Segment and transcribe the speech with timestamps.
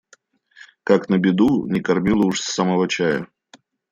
[0.83, 3.27] Как на беду, не кормила уж с самого чая.